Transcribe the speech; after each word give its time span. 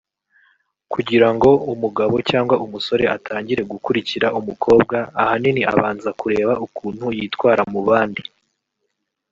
Kugirango 0.93 1.49
umugabo 1.73 2.15
cyangwa 2.29 2.55
umusore 2.65 3.03
atangire 3.15 3.61
gukurikira 3.71 4.27
umukobwa 4.39 4.97
ahanini 5.21 5.61
abanza 5.71 6.09
kureba 6.19 6.53
ukuntu 6.65 7.05
yitwara 7.17 7.63
mu 7.73 7.81
bandi 7.87 8.23